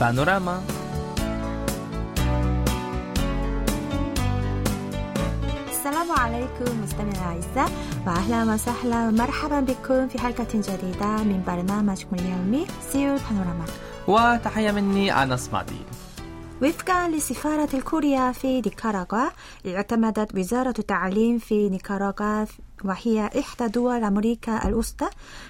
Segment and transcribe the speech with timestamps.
[0.00, 0.62] بانوراما
[5.68, 7.70] السلام عليكم مستمعي الأعزاء
[8.06, 9.08] وأهلا وسهلا.
[9.08, 13.64] ومرحبا بكم في حلقة جديدة من برنامجكم اليومي سيول بانوراما.
[14.08, 15.80] وتحية مني أنس مادي
[16.62, 19.28] وفقا لسفارة الكوريا في نيكاراغوا
[19.66, 22.46] اعتمدت وزارة التعليم في نيكاراغوا
[22.84, 25.08] وهي إحدى دول أمريكا الوسطى.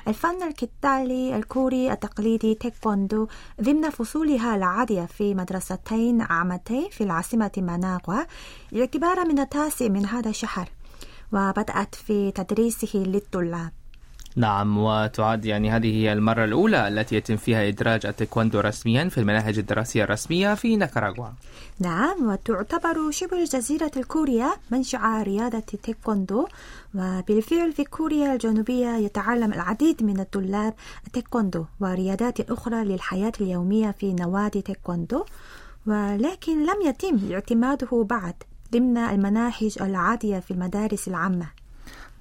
[0.09, 3.29] الفن القتالي الكوري التقليدي تايكوندو
[3.63, 8.25] ضمن فصولها العادية في مدرستين عامتين في العاصمة ماناغوا
[8.77, 10.69] اعتبارا من التاسع من هذا الشهر
[11.33, 13.78] وبدأت في تدريسه للطلاب.
[14.37, 19.59] نعم وتعد يعني هذه هي المرة الأولى التي يتم فيها إدراج التايكوندو رسميا في المناهج
[19.59, 21.27] الدراسية الرسمية في نيكاراغوا.
[21.81, 26.47] نعم وتعتبر شبه الجزيرة الكورية منشأ رياضة التايكوندو
[26.95, 30.75] وبالفعل في كوريا الجنوبية يتعلم العديد من الطلاب
[31.07, 35.25] التايكوندو ورياضات أخرى للحياة اليومية في نوادي تايكوندو
[35.87, 38.35] ولكن لم يتم اعتماده بعد
[38.73, 41.47] ضمن المناهج العادية في المدارس العامة.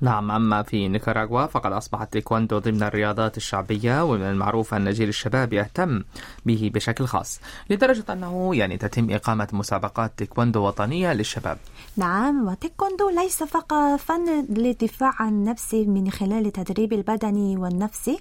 [0.02, 5.54] نعم أما في نيكاراغوا فقد أصبح التايكوندو ضمن الرياضات الشعبية ومن المعروف أن جيل الشباب
[5.54, 6.04] يهتم
[6.46, 11.58] به بشكل خاص لدرجة أنه يعني تتم إقامة مسابقات تايكوندو وطنية للشباب.
[11.98, 18.20] نعم وتايكوندو ليس فقط فن للدفاع عن النفس من خلال التدريب البدني والنفسي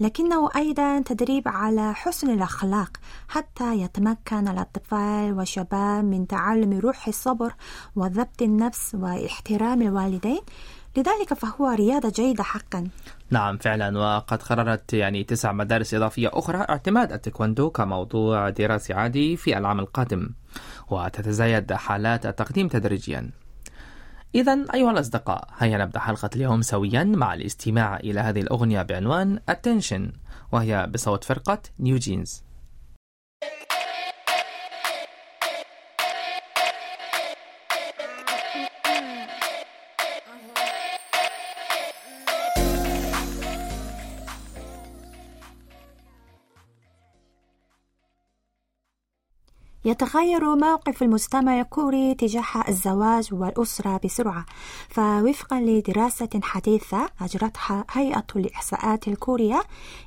[0.00, 2.90] لكنه أيضا تدريب على حسن الأخلاق
[3.28, 7.54] حتى يتمكن الأطفال والشباب من تعلم روح الصبر
[7.96, 10.40] وضبط النفس واحترام الوالدين
[10.96, 12.88] لذلك فهو رياضة جيدة حقا.
[13.30, 13.98] نعم فعلا.
[13.98, 20.30] وقد قررت يعني تسع مدارس إضافية أخرى اعتماد التايكوندو كموضوع دراسي عادي في العام القادم
[20.90, 23.30] وتتزايد حالات التقديم تدريجيا.
[24.34, 30.02] إذا أيها الأصدقاء هيا نبدأ حلقة اليوم سويا مع الاستماع إلى هذه الأغنية بعنوان Attention
[30.52, 32.42] وهي بصوت فرقة نيو جينز
[49.94, 54.46] يتغير موقف المجتمع الكوري تجاه الزواج والأسرة بسرعة.
[54.88, 59.62] فوفقا لدراسة حديثة أجرتها هيئة الإحصاءات الكورية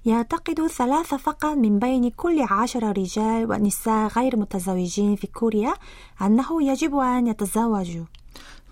[0.05, 5.73] يعتقد ثلاثة فقط من بين كل عشر رجال ونساء غير متزوجين في كوريا
[6.21, 8.05] أنه يجب أن يتزوجوا.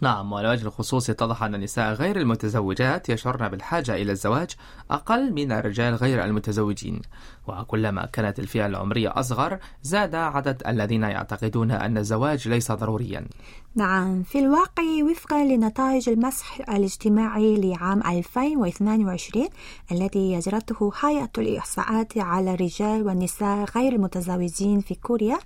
[0.01, 4.49] نعم وعلى وجه الخصوص اتضح أن النساء غير المتزوجات يشعرن بالحاجة إلى الزواج
[4.91, 7.01] أقل من الرجال غير المتزوجين.
[7.47, 13.27] وكلما كانت الفئة العمرية أصغر زاد عدد الذين يعتقدون أن الزواج ليس ضروريا.
[13.75, 19.47] نعم في الواقع وفقا لنتائج المسح الاجتماعي لعام 2022
[19.91, 25.37] الذي يجرته هيئة الإحصاءات على الرجال والنساء غير المتزوجين في كوريا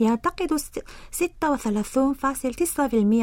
[0.00, 0.56] يعتقد 36.9%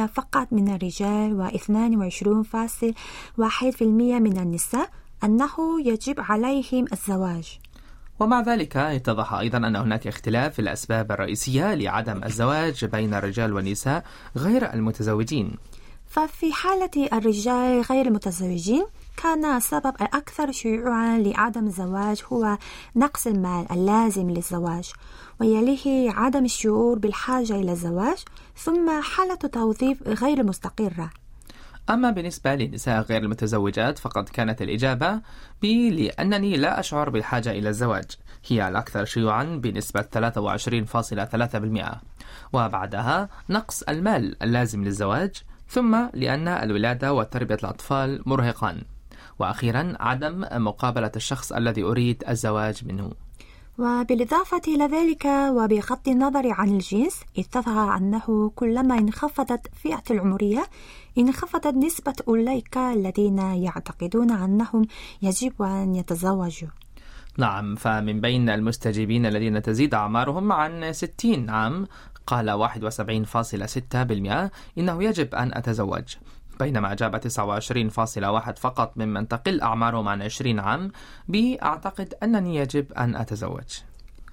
[0.05, 4.89] فقط من الرجال و 22.1% من النساء
[5.23, 7.59] أنه يجب عليهم الزواج.
[8.19, 14.03] ومع ذلك اتضح أيضا أن هناك اختلاف في الأسباب الرئيسية لعدم الزواج بين الرجال والنساء
[14.37, 15.55] غير المتزوجين
[16.07, 18.85] ففي حالة الرجال غير المتزوجين
[19.23, 22.57] كان السبب الأكثر شيوعا لعدم الزواج هو
[22.95, 24.91] نقص المال اللازم للزواج
[25.39, 28.17] ويليه عدم الشعور بالحاجة إلى الزواج
[28.55, 31.09] ثم حالة توظيف غير مستقرة.
[31.89, 35.21] أما بالنسبة للنساء غير المتزوجات فقد كانت الإجابة
[35.61, 38.11] ب لأنني لا أشعر بالحاجة إلى الزواج.
[38.47, 41.95] هي الأكثر شيوعا بنسبة 23.3%
[42.53, 45.31] وبعدها نقص المال اللازم للزواج
[45.67, 48.81] ثم لأن الولادة وتربية الأطفال مرهقان
[49.41, 53.11] وأخيرا عدم مقابلة الشخص الذي أريد الزواج منه.
[53.77, 60.63] وبالإضافة إلى ذلك وبغض النظر عن الجنس اتضح أنه كلما انخفضت فئة العمرية
[61.17, 64.87] انخفضت نسبة أولئك الذين يعتقدون أنهم
[65.21, 66.69] يجب أن يتزوجوا.
[67.37, 71.87] نعم فمن بين المستجيبين الذين تزيد أعمارهم عن 60 عام
[72.27, 76.15] قال 71.6% إنه يجب أن أتزوج.
[76.61, 80.91] بينما أجاب 29.1 فقط ممن تقل أعمارهم عن 20 عام.
[81.27, 83.71] بأعتقد أنني يجب أن أتزوج.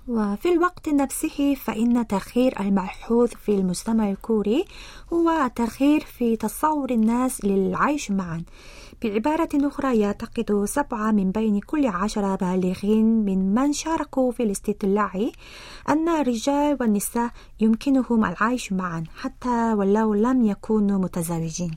[0.09, 4.65] وفي الوقت نفسه فإن التغيير الملحوظ في المجتمع الكوري
[5.13, 8.43] هو التغيير في تصور الناس للعيش معا.
[9.03, 15.13] بعبارة أخرى يعتقد سبعة من بين كل عشرة بالغين من من شاركوا في الاستطلاع
[15.89, 17.31] أن الرجال والنساء
[17.61, 21.75] يمكنهم العيش معا حتى ولو لم يكونوا متزوجين.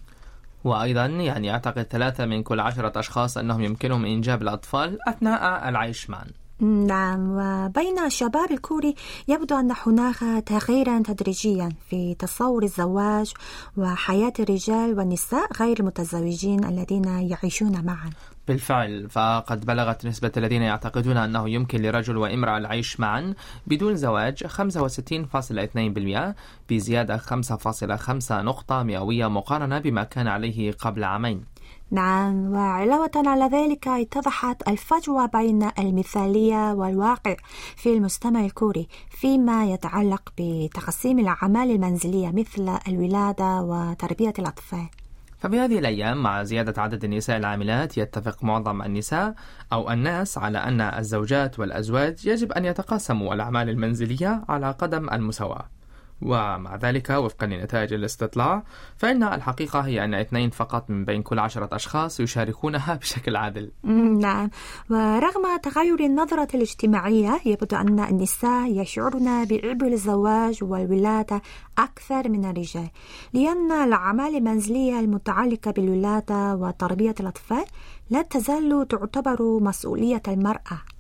[0.64, 6.26] وأيضا يعني أعتقد ثلاثة من كل عشرة أشخاص أنهم يمكنهم إنجاب الأطفال أثناء العيش معا
[6.62, 8.96] نعم وبين الشباب الكوري
[9.28, 13.34] يبدو أن هناك تغييرا تدريجيا في تصور الزواج
[13.78, 18.10] وحياة الرجال والنساء غير المتزوجين الذين يعيشون معا.
[18.48, 23.34] بالفعل فقد بلغت نسبة الذين يعتقدون أنه يمكن لرجل وامرأة العيش معا
[23.68, 26.36] بدون زواج 65.2%
[26.70, 31.46] بزيادة 5.5 نقطة مئوية مقارنة بما كان عليه قبل عامين.
[31.92, 37.36] نعم وعلاوة على ذلك اتضحت الفجوة بين المثالية والواقع
[37.76, 44.90] في المجتمع الكوري فيما يتعلق بتقسيم الأعمال المنزلية مثل الولادة وتربية الأطفال.
[45.42, 49.34] ففي هذه الأيام مع زيادة عدد النساء العاملات يتفق معظم النساء
[49.74, 55.81] أو الناس على أن الزوجات والأزواج يجب أن يتقاسموا الأعمال المنزلية على قدم المساواة.
[56.22, 58.64] ومع ذلك وفقا لنتائج الاستطلاع
[58.98, 63.72] فإن الحقيقة هي أن اثنين فقط من بين كل عشرة أشخاص يشاركونها بشكل عادل.
[64.20, 64.50] نعم.
[64.90, 71.42] ورغم تغير النظرة الاجتماعية يبدو أن النساء يشعرن بعبء الزواج والولادة
[71.78, 72.90] أكثر من الرجال
[73.34, 77.66] لأن الأعمال المنزلية المتعلقة بالولادة وتربية الأطفال
[78.10, 80.91] لا تزال تعتبر مسؤولية المرأة.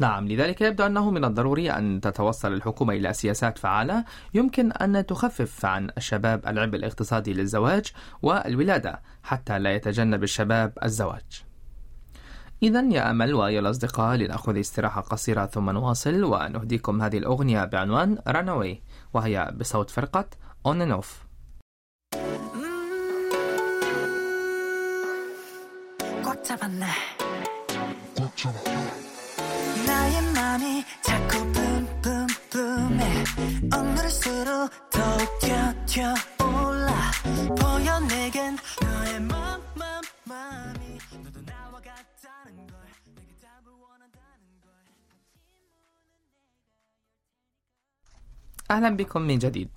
[0.00, 4.04] نعم لذلك يبدو أنه من الضروري أن تتوصل الحكومة إلى سياسات فعالة
[4.34, 7.92] يمكن أن تخفف عن الشباب العبء الاقتصادي للزواج
[8.22, 11.46] والولادة حتى لا يتجنب الشباب الزواج
[12.62, 18.76] إذا يا أمل ويا الأصدقاء لنأخذ استراحة قصيرة ثم نواصل ونهديكم هذه الأغنية بعنوان Runaway
[19.14, 20.26] وهي بصوت فرقة
[20.68, 21.26] On and Off
[26.24, 26.86] 꽉 잡았네
[28.16, 29.09] 꽉 잡았네
[30.10, 33.24] 나의 맘이 자꾸 뿜뿜뿜해
[33.76, 35.38] 오늘을수록 더욱
[35.86, 36.92] 튀어 올라
[37.58, 42.76] 보여 내겐 너의 맘, 맘, 맘이 너도 나와 같다는 걸
[43.14, 44.72] 내게 답을 원한다는 걸
[48.70, 49.70] أهلا بكم من جديد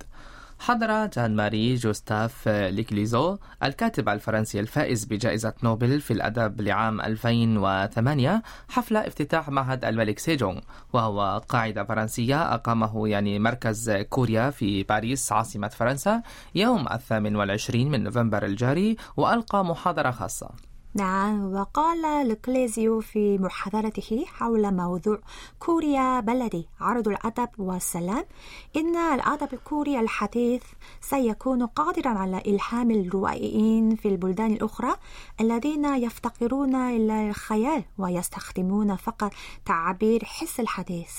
[0.59, 8.97] حضر جان ماري جوستاف لوكليزيو الكاتب الفرنسي الفائز بجائزة نوبل في الأدب لعام 2008 حفل
[8.97, 10.61] افتتاح معهد الملك سيجونغ
[10.93, 16.23] وهو قاعدة فرنسية أقامه يعني مركز كوريا في باريس عاصمة فرنسا
[16.55, 20.74] يوم الثامن والعشرين من نوفمبر الجاري وألقى محاضرة خاصة.
[20.97, 25.19] نعم وقال لوكليزيو في محاضرته حول موضوع
[25.59, 28.25] كوريا بلدي أرض الأدب والسلام.
[28.77, 30.63] إن الأدب الكوري الحديث
[31.01, 34.95] سيكون قادرا على إلهام الروائيين في البلدان الأخرى
[35.41, 39.33] الذين يفتقرون إلى الخيال ويستخدمون فقط
[39.65, 41.13] تعبير حس الحديث.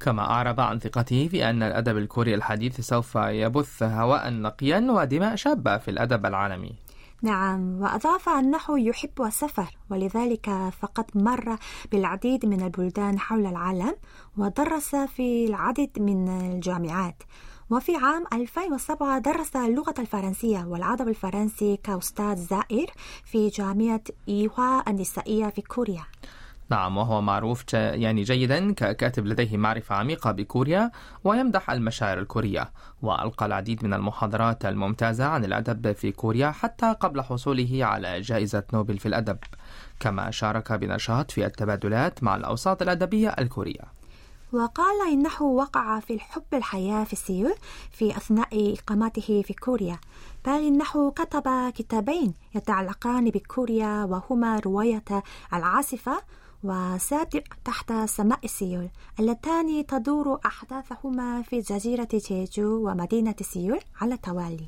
[0.00, 5.78] كما أعرب عن ثقته في أن الأدب الكوري الحديث سوف يبث هواء نقيا ودماء شابة
[5.78, 6.85] في الأدب العالمي.
[7.22, 11.56] نعم وأضاف أنه يحب السفر ولذلك فقد مر
[11.92, 13.94] بالعديد من البلدان حول العالم
[14.36, 17.22] ودرس في العديد من الجامعات.
[17.70, 22.90] وفي عام 2007 درس اللغة الفرنسية والأدب الفرنسي كأستاذ زائر
[23.24, 26.04] في جامعة إيوا النسائية في كوريا.
[26.70, 30.90] نعم وهو معروف يعني جيدا ككاتب لديه معرفة عميقة بكوريا
[31.24, 32.70] ويمدح المشاعر الكورية
[33.02, 38.98] وألقى العديد من المحاضرات الممتازة عن الأدب في كوريا حتى قبل حصوله على جائزة نوبل
[38.98, 39.38] في الأدب
[40.00, 43.96] كما شارك بنشاط في التبادلات مع الأوساط الأدبية الكورية.
[44.52, 47.54] وقال إنه وقع في الحب الحياة في سيول
[47.90, 49.98] في أثناء إقامته في كوريا
[50.46, 55.04] بل إنه كتب كتابين يتعلقان بكوريا وهما رواية
[55.54, 56.18] العاصفة
[56.64, 58.88] وسابق تحت سماء سيول
[59.20, 64.66] اللتان تدور أحداثهما في جزيرة جيجو ومدينة سيول على التوالي.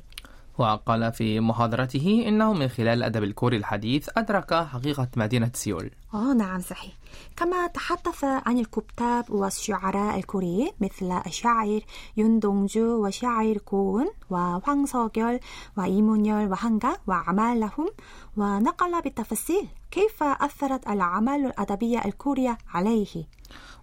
[0.57, 5.91] وقال في محاضرته إنه من خلال الأدب الكوري الحديث أدرك حقيقة مدينة سيول.
[6.13, 6.93] آه نعم صحيح.
[7.35, 11.81] كما تحدث عن الكتاب والشعراء الكوريين مثل الشاعر
[12.17, 15.39] يون دونجو وشاعر كون وهوانغ سوغيونغ
[15.77, 17.89] وإيمونيول وهان كانغ وأعمالهم.
[18.37, 23.25] ونقل بالتفصيل كيف أثرت الأعمال الأدبية الكورية عليه.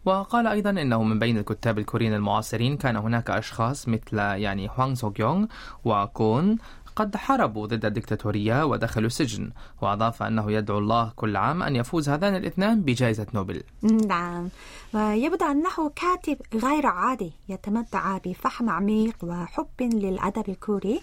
[0.05, 5.47] وقال أيضا أنه من بين الكتاب الكوريين المعاصرين كان هناك أشخاص مثل يعني هوانغ سوغيونغ
[5.85, 6.59] وكون
[6.97, 9.51] قد حاربوا ضد الدكتاتورية ودخلوا السجن
[9.83, 13.63] وأضاف أنه يدعو الله كل عام أن يفوز هذان الاثنان بجائزة نوبل.
[13.83, 14.49] نعم.
[14.95, 21.01] ويبدو أنه كاتب غير عادي يتمتع بفهم عميق وحب للأدب الكوري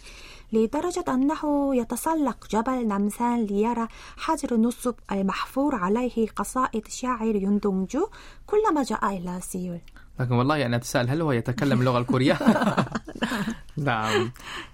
[0.54, 8.08] لدرجة أنه يتسلق جبل نمسان ليرى حجر النصب المحفور عليه قصائد شاعر يون دونجو
[8.46, 9.82] كلما جاء إلى سيول.
[10.20, 12.34] لكن والله أنا أتساءل هل هو يتكلم اللغة الكورية؟
[13.78, 14.32] نعم.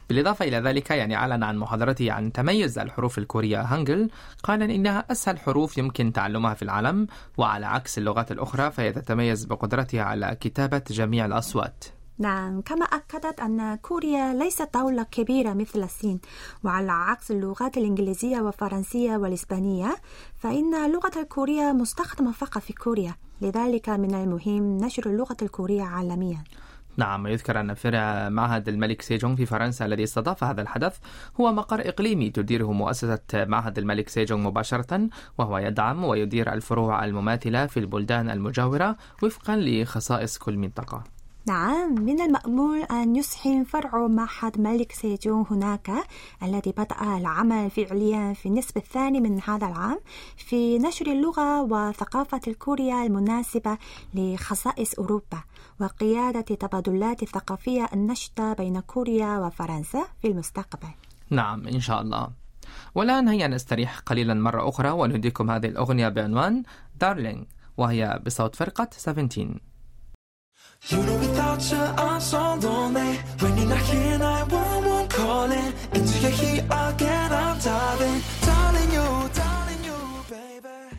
[0.10, 4.10] بالإضافة إلى ذلك يعني أعلن عن محاضرته عن تميز الحروف الكورية هانجل
[4.44, 10.04] قال إنها أسهل حروف يمكن تعلمها في العالم وعلى عكس اللغات الأخرى فهي تتميز بقدرتها
[10.04, 11.86] على كتابة جميع الأصوات.
[12.20, 16.20] نعم كما أكدت أن كوريا ليست دولة كبيرة مثل الصين
[16.64, 19.96] وعلى عكس اللغات الإنجليزية والفرنسية والإسبانية
[20.38, 26.44] فإن اللغة الكورية مستخدمة فقط في كوريا لذلك من المهم نشر اللغة الكورية عالميا.
[27.00, 30.98] نعم يذكر أن فرع معهد الملك سيجونغ في فرنسا الذي استضاف هذا الحدث
[31.40, 37.80] هو مقر إقليمي تديره مؤسسة معهد الملك سيجونغ مباشرة وهو يدعم ويدير الفروع المماثلة في
[37.80, 41.19] البلدان المجاورة وفقا لخصائص كل منطقة.
[41.50, 45.92] نعم من المأمول أن يسهم فرع معهد ملك سيجون هناك
[46.44, 50.00] الذي بدأ العمل فعليا في النصف الثاني من هذا العام
[50.38, 53.78] في نشر اللغة وثقافة الكوريا المناسبة
[54.14, 55.44] لخصائص أوروبا
[55.80, 60.90] وقيادة تبادلات الثقافية النشطة بين كوريا وفرنسا في المستقبل.
[61.30, 62.30] نعم إن شاء الله.
[62.96, 66.64] والآن هيا نستريح قليلا مرة أخرى ونديكم هذه الأغنية بعنوان
[67.02, 67.46] دارلينج
[67.78, 69.60] وهي بصوت فرقة 17
[70.90, 73.12] You know without you I'm so lonely
[73.42, 78.20] When you're not here I won't, won't call it Until you're here again I'm darling
[78.50, 79.08] Darling you,
[79.40, 80.00] darling you
[80.30, 80.98] baby.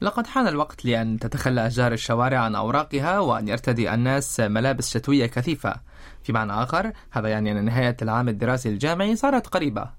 [0.00, 5.74] لقد حان الوقت لأن تتخلى أشجار الشوارع عن أوراقها وأن يرتدي الناس ملابس شتوية كثيفة.
[6.22, 9.90] في معنى آخر هذا يعني أن نهاية العام الدراسي الجامعي صارت قريبة.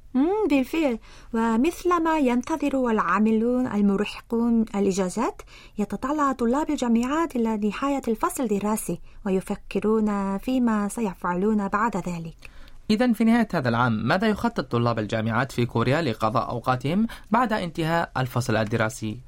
[0.49, 0.99] بالفعل
[1.33, 5.41] ومثلما ينتظر العاملون المرحقون الإجازات
[5.77, 12.57] يتطلع طلاب الجامعات إلى نهاية الفصل الدراسي ويفكرون فيما سيفعلون بعد ذلك
[12.89, 18.11] إذا في نهاية هذا العام ماذا يخطط طلاب الجامعات في كوريا لقضاء أوقاتهم بعد انتهاء
[18.17, 19.26] الفصل الدراسي؟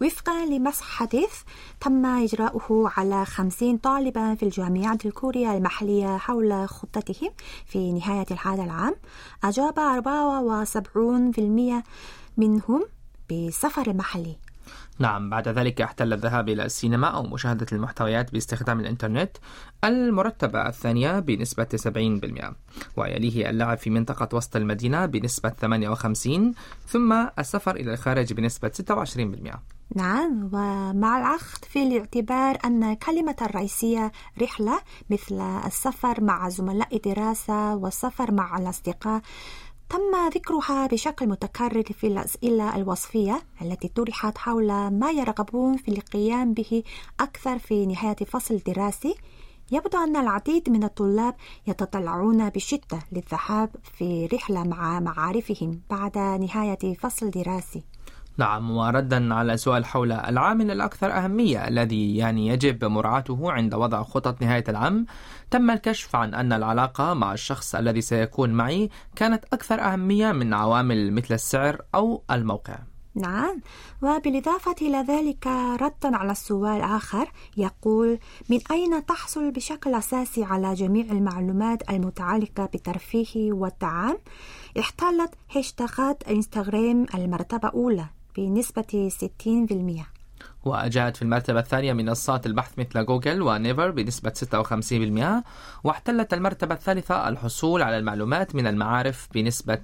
[0.00, 1.32] وفقا لمسح حديث
[1.80, 7.30] تم إجراؤه على 50 طالبا في الجامعات الكورية المحلية حول خطتهم
[7.66, 8.94] في نهاية هذا العام.
[9.44, 11.84] أجاب 74%
[12.36, 12.84] منهم
[13.30, 14.36] بسفر محلي.
[15.00, 19.36] نعم بعد ذلك احتل الذهاب إلى السينما أو مشاهدة المحتويات باستخدام الإنترنت
[19.84, 21.66] المرتبة الثانية بنسبة
[22.50, 22.54] 70%
[22.96, 26.52] ويليه اللعب في منطقة وسط المدينة بنسبة 58
[26.88, 28.70] ثم السفر إلى الخارج بنسبة
[29.54, 29.56] 26%
[29.96, 34.80] نعم ومع الأخذ في الاعتبار أن كلمة الرئيسية رحلة
[35.10, 39.20] مثل السفر مع زملاء دراسة والسفر مع الأصدقاء
[39.90, 46.82] تم ذكرها بشكل متكرر في الأسئلة الوصفية التي طرحت حول ما يرغبون في القيام به
[47.20, 49.14] أكثر في نهاية فصل دراسي.
[49.72, 51.34] يبدو أن العديد من الطلاب
[51.66, 57.84] يتطلعون بشدة للذهاب في رحلة مع معارفهم بعد نهاية فصل دراسي.
[58.36, 64.42] نعم وردا على سؤال حول العامل الأكثر أهمية الذي يعني يجب مراعاته عند وضع خطط
[64.42, 65.06] نهاية العام.
[65.50, 71.12] تم الكشف عن أن العلاقة مع الشخص الذي سيكون معي كانت أكثر أهمية من عوامل
[71.12, 72.78] مثل السعر أو الموقع.
[73.14, 73.60] نعم.
[74.02, 75.46] وبالإضافة إلى ذلك
[75.80, 83.52] ردا على السؤال آخر يقول من أين تحصل بشكل أساسي على جميع المعلومات المتعلقة بالترفيه
[83.52, 84.18] والطعام
[84.78, 89.10] احتلت هاشتاغات إنستغرام المرتبة الأولى بنسبة
[90.06, 90.19] 60%
[90.64, 94.32] وجاءت في المرتبة الثانية منصات البحث مثل جوجل ونيفر بنسبة
[95.42, 95.44] 56%
[95.84, 99.78] واحتلت المرتبة الثالثة الحصول على المعلومات من المعارف بنسبة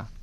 [0.00, 0.14] 38%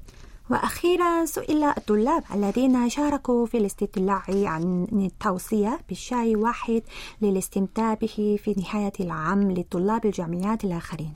[0.49, 6.81] وأخيرا سئل الطلاب الذين شاركوا في الاستطلاع عن التوصية بشاي واحد
[7.21, 11.13] للاستمتاع به في نهاية العام لطلاب الجامعات الآخرين.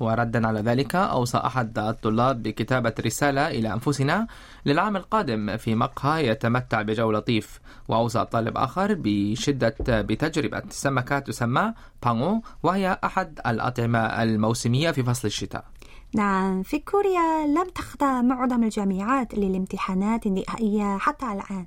[0.00, 4.26] وردا على ذلك أوصى أحد الطلاب بكتابة رسالة إلى أنفسنا
[4.66, 12.42] للعام القادم في مقهى يتمتع بجو لطيف وأوصى طالب آخر بشدة بتجربة سمكة تسمى بانغو
[12.62, 15.64] وهي أحد الأطعمة الموسمية في فصل الشتاء.
[16.16, 21.66] نعم في كوريا لم تخضع معظم الجامعات للامتحانات النهائية حتى الآن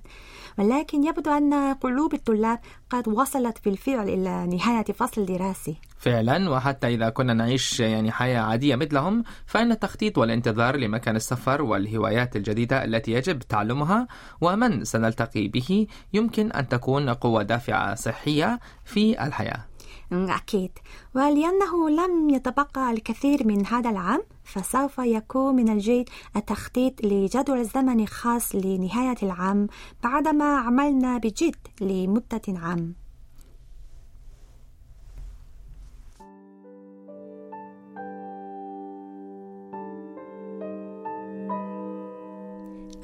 [0.58, 7.10] ولكن يبدو أن قلوب الطلاب قد وصلت بالفعل إلى نهاية فصل دراسي فعلا وحتى إذا
[7.10, 13.40] كنا نعيش يعني حياة عادية مثلهم فإن التخطيط والانتظار لمكان السفر والهوايات الجديدة التي يجب
[13.40, 14.08] تعلمها
[14.42, 19.69] ومن سنلتقي به يمكن أن تكون قوة دافعة صحية في الحياة.
[20.12, 20.72] أكيد.
[21.16, 28.56] ولأنه لم يتبقى الكثير من هذا العام فسوف يكون من الجيد التخطيط لجدول زمني خاص
[28.56, 29.68] لنهاية العام
[30.04, 32.94] بعدما عملنا بجد لمدة عام.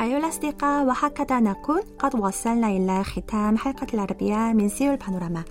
[0.02, 1.82] أيها الأصدقاء وهكذا نكون.
[2.00, 5.44] قد وصلنا إلى ختام حلقة العربية من سيول بانوراما.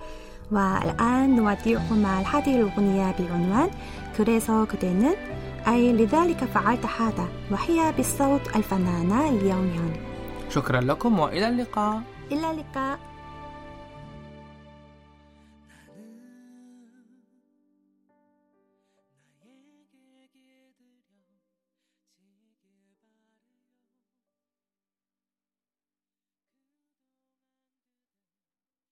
[0.51, 3.69] والآن نودعكم مع هذه الأغنية بعنوان
[4.17, 5.15] 그래서 그대는
[5.67, 9.91] أي لذلك فعلت هذا وهي بصوت الفنانة ليونغ
[10.49, 12.99] شكرا لكم وإلى اللقاء إلى اللقاء